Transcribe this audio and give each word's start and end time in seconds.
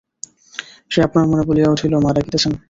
সে 0.91 0.99
আপনার 1.07 1.25
মনে 1.27 1.43
বলিয়া 1.49 1.71
উঠিল, 1.71 1.93
মা 1.97 2.11
ডাকিতেছেন! 2.15 2.53